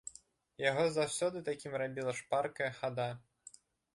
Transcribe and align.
Яго 0.69 0.85
заўсёды 0.95 1.43
такім 1.51 1.77
рабіла 1.81 2.15
шпаркая 2.19 2.71
хада. 2.81 3.09